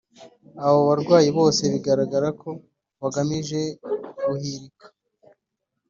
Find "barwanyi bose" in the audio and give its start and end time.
0.89-1.61